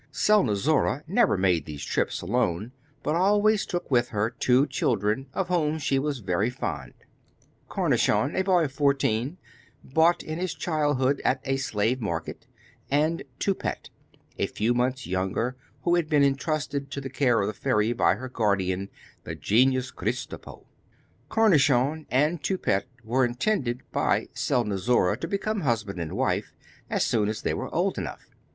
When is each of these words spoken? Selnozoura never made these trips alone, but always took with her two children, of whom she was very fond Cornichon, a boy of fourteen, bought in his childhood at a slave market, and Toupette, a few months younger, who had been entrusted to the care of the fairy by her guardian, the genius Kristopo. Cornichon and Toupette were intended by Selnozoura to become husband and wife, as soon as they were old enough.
Selnozoura 0.11 1.03
never 1.05 1.37
made 1.37 1.65
these 1.67 1.83
trips 1.85 2.21
alone, 2.23 2.71
but 3.03 3.13
always 3.15 3.67
took 3.67 3.91
with 3.91 4.09
her 4.09 4.31
two 4.31 4.65
children, 4.65 5.27
of 5.31 5.49
whom 5.49 5.77
she 5.77 5.99
was 5.99 6.21
very 6.21 6.49
fond 6.49 6.95
Cornichon, 7.69 8.35
a 8.35 8.43
boy 8.43 8.63
of 8.63 8.71
fourteen, 8.71 9.37
bought 9.83 10.23
in 10.23 10.39
his 10.39 10.55
childhood 10.55 11.21
at 11.23 11.39
a 11.43 11.57
slave 11.57 12.01
market, 12.01 12.47
and 12.89 13.21
Toupette, 13.37 13.91
a 14.39 14.47
few 14.47 14.73
months 14.73 15.05
younger, 15.05 15.55
who 15.83 15.93
had 15.93 16.09
been 16.09 16.23
entrusted 16.23 16.89
to 16.89 16.99
the 16.99 17.07
care 17.07 17.39
of 17.39 17.45
the 17.45 17.53
fairy 17.53 17.93
by 17.93 18.15
her 18.15 18.27
guardian, 18.27 18.89
the 19.23 19.35
genius 19.35 19.91
Kristopo. 19.91 20.65
Cornichon 21.29 22.07
and 22.09 22.41
Toupette 22.41 22.87
were 23.03 23.23
intended 23.23 23.81
by 23.91 24.29
Selnozoura 24.33 25.15
to 25.19 25.27
become 25.27 25.61
husband 25.61 25.99
and 26.01 26.13
wife, 26.13 26.55
as 26.89 27.05
soon 27.05 27.29
as 27.29 27.43
they 27.43 27.53
were 27.53 27.71
old 27.71 27.99
enough. 27.99 28.31